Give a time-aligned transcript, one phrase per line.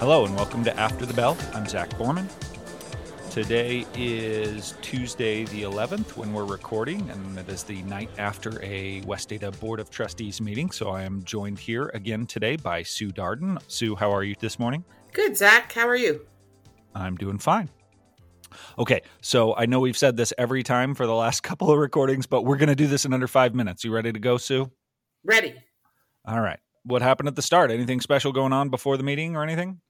[0.00, 1.36] Hello and welcome to After the Bell.
[1.52, 2.26] I'm Zach Borman.
[3.30, 9.02] Today is Tuesday, the 11th, when we're recording, and it is the night after a
[9.02, 10.70] West Ada Board of Trustees meeting.
[10.70, 13.60] So I am joined here again today by Sue Darden.
[13.68, 14.86] Sue, how are you this morning?
[15.12, 15.70] Good, Zach.
[15.70, 16.26] How are you?
[16.94, 17.68] I'm doing fine.
[18.78, 22.24] Okay, so I know we've said this every time for the last couple of recordings,
[22.24, 23.84] but we're going to do this in under five minutes.
[23.84, 24.70] You ready to go, Sue?
[25.24, 25.56] Ready.
[26.24, 26.58] All right.
[26.84, 27.70] What happened at the start?
[27.70, 29.82] Anything special going on before the meeting or anything?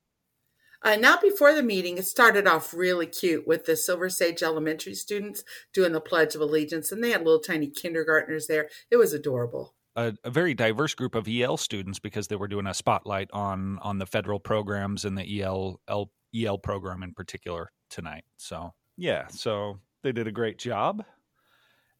[0.82, 4.94] Uh, not before the meeting, it started off really cute with the Silver Sage Elementary
[4.94, 5.44] students
[5.74, 8.68] doing the Pledge of Allegiance, and they had little tiny kindergartners there.
[8.90, 9.74] It was adorable.
[9.96, 13.78] A, a, very diverse group of EL students because they were doing a spotlight on
[13.80, 18.24] on the federal programs and the EL L, EL program in particular tonight.
[18.37, 21.04] So yeah, so they did a great job.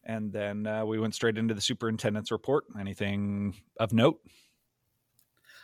[0.03, 2.63] And then uh, we went straight into the superintendent's report.
[2.79, 4.19] Anything of note?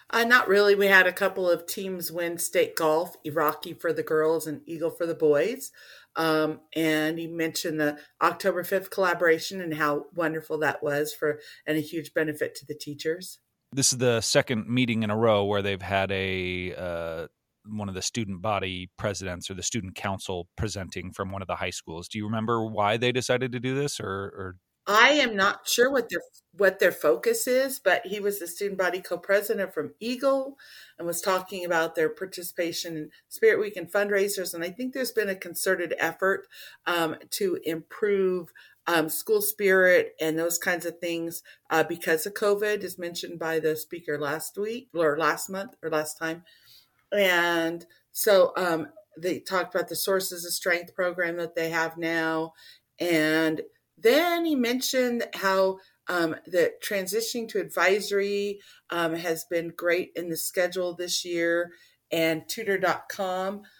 [0.09, 0.73] Uh, not really.
[0.73, 4.89] We had a couple of teams win state golf, Rocky for the girls and Eagle
[4.89, 5.71] for the boys.
[6.15, 11.77] Um, and you mentioned the October 5th collaboration and how wonderful that was for and
[11.77, 13.39] a huge benefit to the teachers.
[13.71, 17.27] This is the second meeting in a row where they've had a uh,
[17.69, 21.55] one of the student body presidents or the student council presenting from one of the
[21.55, 22.07] high schools.
[22.07, 24.55] Do you remember why they decided to do this or, or
[24.87, 26.21] I am not sure what their
[26.53, 30.57] what their focus is, but he was the student body co-president from Eagle
[30.97, 34.55] and was talking about their participation in Spirit Week and fundraisers.
[34.55, 36.47] And I think there's been a concerted effort
[36.87, 38.51] um, to improve
[38.87, 43.59] um, school spirit and those kinds of things uh, because of COVID, as mentioned by
[43.59, 46.43] the speaker last week or last month or last time.
[47.11, 52.53] And so um, they talked about the Sources of Strength program that they have now
[52.99, 53.61] and
[53.97, 58.59] then he mentioned how um, the transitioning to advisory
[58.89, 61.71] um, has been great in the schedule this year
[62.11, 63.63] and tutor.com.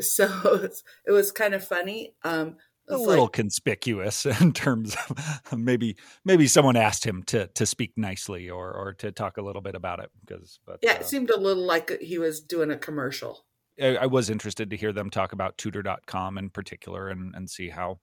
[0.00, 0.70] So
[1.06, 2.14] it was kind of funny.
[2.24, 2.56] Um,
[2.88, 7.92] a little like, conspicuous in terms of maybe maybe someone asked him to to speak
[7.96, 11.04] nicely or or to talk a little bit about it because but yeah it uh,
[11.04, 13.44] seemed a little like he was doing a commercial
[13.80, 17.68] I, I was interested to hear them talk about tutor.com in particular and and see
[17.68, 18.00] how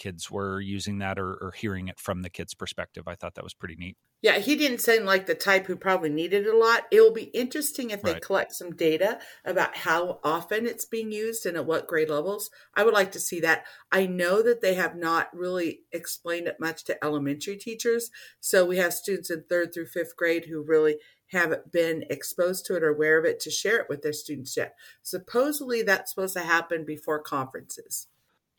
[0.00, 3.04] kids were using that or, or, hearing it from the kids' perspective.
[3.06, 3.98] I thought that was pretty neat.
[4.22, 6.86] Yeah, he didn't seem like the type who probably needed it a lot.
[6.90, 8.22] It will be interesting if they right.
[8.22, 12.50] collect some data about how often it's being used and at what grade levels.
[12.74, 13.64] I would like to see that.
[13.92, 18.10] I know that they have not really explained it much to elementary teachers.
[18.40, 20.96] So we have students in third through fifth grade who really
[21.28, 24.56] haven't been exposed to it or aware of it to share it with their students
[24.56, 24.74] yet.
[25.02, 28.08] Supposedly that's supposed to happen before conferences.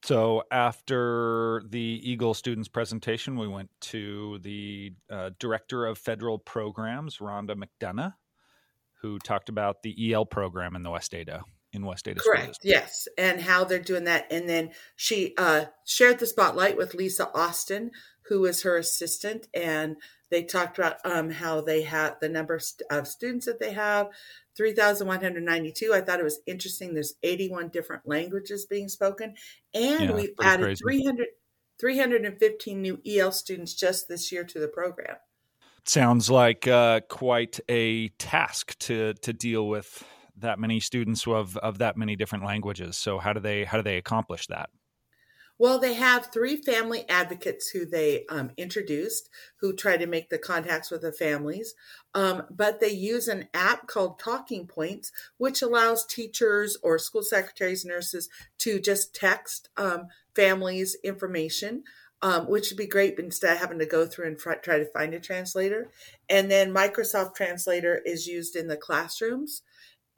[0.04, 7.18] So after the Eagle students presentation, we went to the uh, director of federal programs,
[7.18, 8.14] Rhonda McDonough,
[9.02, 12.20] who talked about the EL program in the West Ada in West Ada.
[12.20, 12.60] Correct.
[12.64, 14.32] Yes, and how they're doing that.
[14.32, 17.92] And then she uh, shared the spotlight with Lisa Austin,
[18.28, 19.98] who was her assistant, and
[20.30, 24.08] they talked about um, how they have the number of students that they have,
[24.58, 25.94] 3,192.
[25.94, 26.94] I thought it was interesting.
[26.94, 29.36] There's 81 different languages being spoken.
[29.74, 31.28] And yeah, we've added 300,
[31.80, 35.16] 315 new EL students just this year to the program.
[35.86, 40.04] Sounds like uh, quite a task to to deal with
[40.38, 42.98] that many students of of that many different languages.
[42.98, 44.70] So how do they how do they accomplish that?
[45.62, 50.40] Well, they have three family advocates who they um, introduced who try to make the
[50.40, 51.76] contacts with the families.
[52.16, 57.86] Um, but they use an app called Talking Points, which allows teachers or school secretaries,
[57.86, 58.28] nurses
[58.58, 61.84] to just text um, families information.
[62.24, 65.14] Um, which would be great instead of having to go through and try to find
[65.16, 65.92] a translator.
[66.30, 69.64] And then Microsoft Translator is used in the classrooms.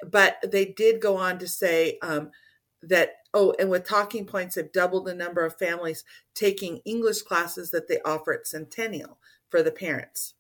[0.06, 2.31] But they did go on to say um,
[2.83, 6.03] that oh and with talking points have doubled the number of families
[6.35, 9.18] taking english classes that they offer at centennial
[9.50, 10.33] for the parents.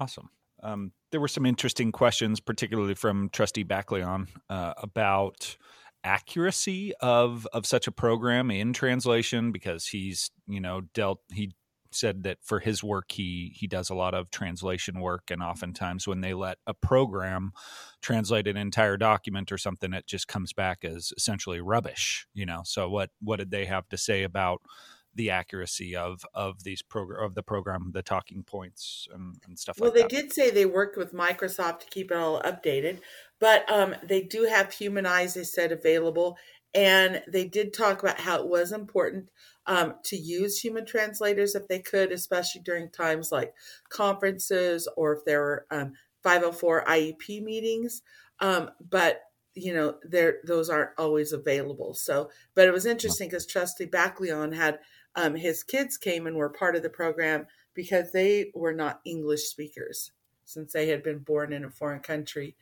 [0.00, 0.30] Awesome.
[0.62, 5.58] Um, there were some interesting questions particularly from trustee backleon uh, about
[6.04, 11.52] accuracy of of such a program in translation because he's you know dealt he
[11.94, 16.06] said that for his work he he does a lot of translation work and oftentimes
[16.06, 17.52] when they let a program
[18.02, 22.62] translate an entire document or something it just comes back as essentially rubbish you know?
[22.64, 24.60] So what what did they have to say about
[25.14, 29.78] the accuracy of of these program of the program the talking points and, and stuff
[29.78, 30.00] well, like that?
[30.00, 32.98] well they did say they worked with microsoft to keep it all updated
[33.38, 36.36] but um, they do have humanize they said available
[36.74, 39.30] and they did talk about how it was important
[39.66, 43.54] um, to use human translators if they could, especially during times like
[43.88, 45.92] conferences or if there were um,
[46.22, 48.02] 504 IEP meetings.
[48.40, 49.22] Um, but
[49.54, 51.94] you know, there those aren't always available.
[51.94, 54.80] So, but it was interesting because Trustee Backleon had
[55.14, 59.44] um, his kids came and were part of the program because they were not English
[59.44, 60.10] speakers
[60.44, 62.56] since they had been born in a foreign country,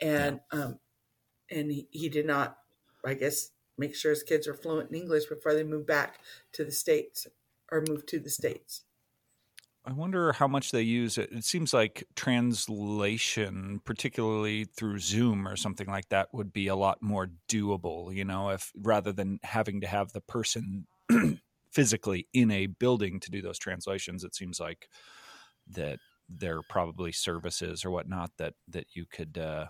[0.00, 0.60] and yeah.
[0.60, 0.78] um,
[1.50, 2.58] and he, he did not,
[3.04, 6.20] I guess, make sure his kids are fluent in English before they move back
[6.52, 7.26] to the states
[7.70, 8.82] or move to the states.
[9.86, 11.30] I wonder how much they use it.
[11.30, 17.02] It seems like translation, particularly through Zoom or something like that, would be a lot
[17.02, 20.86] more doable, you know, if rather than having to have the person
[21.70, 24.88] physically in a building to do those translations, it seems like
[25.68, 25.98] that
[26.30, 29.66] there are probably services or whatnot that that you could uh,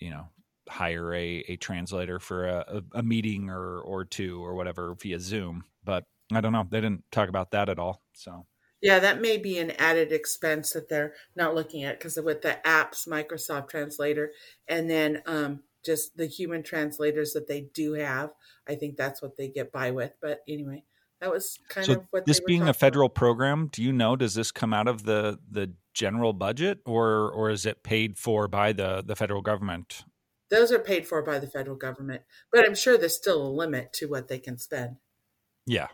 [0.00, 0.28] you know
[0.68, 5.64] hire a, a translator for a, a, meeting or or two or whatever via Zoom.
[5.84, 6.66] But I don't know.
[6.68, 8.02] They didn't talk about that at all.
[8.14, 8.46] So
[8.82, 12.58] yeah, that may be an added expense that they're not looking at because with the
[12.64, 14.32] apps, Microsoft Translator,
[14.66, 18.30] and then um, just the human translators that they do have,
[18.68, 20.12] I think that's what they get by with.
[20.20, 20.82] But anyway,
[21.20, 23.14] that was kind so of what this being a federal about.
[23.14, 23.68] program.
[23.70, 24.16] Do you know?
[24.16, 28.48] Does this come out of the the general budget, or or is it paid for
[28.48, 30.04] by the the federal government?
[30.52, 32.20] Those are paid for by the federal government,
[32.52, 34.96] but I'm sure there's still a limit to what they can spend.
[35.66, 35.88] Yeah,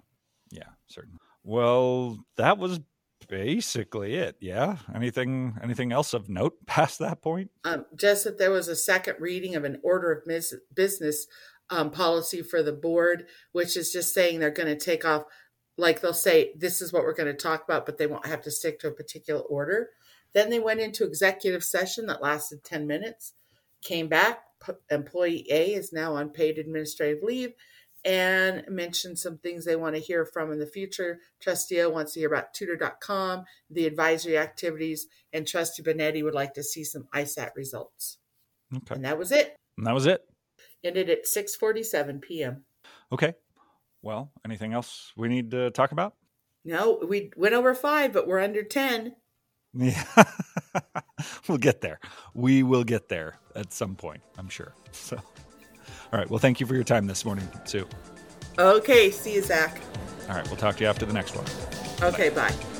[0.51, 1.21] yeah, certainly.
[1.45, 2.81] Well, that was
[3.29, 4.35] basically it.
[4.41, 4.79] Yeah.
[4.93, 7.53] Anything anything else of note past that point?
[7.63, 11.29] Um, just that there was a second reading of an order of mis- business
[11.71, 15.23] um, policy for the board, which is just saying they're going to take off.
[15.77, 18.43] Like they'll say, this is what we're going to talk about, but they won't have
[18.43, 19.91] to stick to a particular order.
[20.33, 23.35] Then they went into executive session that lasted 10 minutes,
[23.83, 24.41] came back.
[24.91, 27.53] Employee A is now on paid administrative leave
[28.05, 31.21] and mention some things they want to hear from in the future.
[31.41, 36.55] Trustee O wants to hear about tutor.com, the advisory activities, and Trustee Benetti would like
[36.55, 38.19] to see some ISAT results.
[38.75, 38.95] Okay.
[38.95, 39.57] And that was it.
[39.77, 40.23] And that was it.
[40.85, 42.65] Ended at 6:47 p.m.
[43.13, 43.35] Okay.
[44.03, 46.15] Well, anything else we need to talk about?
[46.65, 49.17] No, we went over 5, but we're under 10.
[49.79, 50.03] Yeah.
[51.49, 52.01] we'll get there.
[52.35, 54.75] We will get there at some point, I'm sure.
[54.93, 55.23] So
[56.13, 56.29] all right.
[56.29, 57.87] Well, thank you for your time this morning, Sue.
[58.59, 59.11] Okay.
[59.11, 59.81] See you, Zach.
[60.29, 60.47] All right.
[60.49, 61.47] We'll talk to you after the next one.
[62.03, 62.31] Okay.
[62.31, 62.51] bye.
[62.51, 62.78] bye.